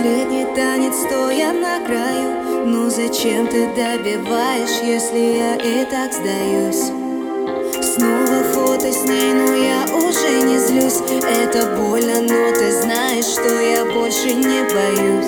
последний 0.00 0.46
танец, 0.54 0.94
стоя 0.96 1.52
на 1.52 1.78
краю. 1.84 2.64
Ну 2.64 2.88
зачем 2.88 3.46
ты 3.48 3.68
добиваешь, 3.74 4.80
если 4.82 5.18
я 5.18 5.56
и 5.56 5.84
так 5.84 6.12
сдаюсь? 6.14 6.90
Снова 7.82 8.42
фото 8.54 8.90
с 8.92 9.04
ней, 9.04 9.32
но 9.34 9.54
я 9.54 9.84
уже 9.94 10.42
не 10.42 10.58
злюсь. 10.58 11.02
Это 11.22 11.66
больно, 11.76 12.22
но 12.22 12.50
ты 12.52 12.72
знаешь, 12.80 13.26
что 13.26 13.60
я 13.60 13.84
больше 13.84 14.32
не 14.32 14.62
боюсь. 14.72 15.19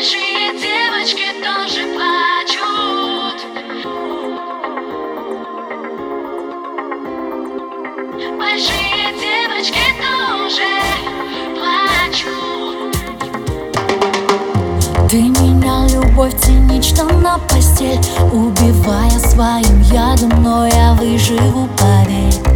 Большие 0.00 0.58
девочки 0.58 1.26
тоже 1.44 1.82
плачут. 1.94 3.38
Большие 8.38 9.12
девочки 9.20 9.84
тоже 10.00 10.68
плачут. 11.54 12.96
Ты 15.10 15.16
менял 15.20 15.86
любовь 15.90 16.34
цинично 16.40 17.04
на 17.04 17.36
постель 17.36 18.00
Убивая 18.32 19.18
своим 19.18 19.82
ядом, 19.82 20.42
но 20.42 20.66
я 20.66 20.94
выживу, 20.94 21.68
поверь 21.76 22.49